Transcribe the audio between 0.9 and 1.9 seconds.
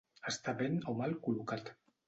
o mal col·locat.